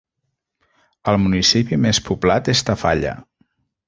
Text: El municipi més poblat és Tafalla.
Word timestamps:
El 1.11 1.19
municipi 1.25 1.79
més 1.83 1.99
poblat 2.07 2.49
és 2.55 2.65
Tafalla. 2.71 3.13